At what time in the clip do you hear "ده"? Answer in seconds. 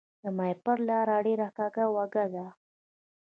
2.33-2.45